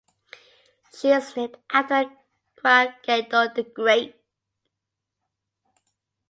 [0.97, 2.09] She is named after
[2.59, 4.15] Gwanggaeto the Great.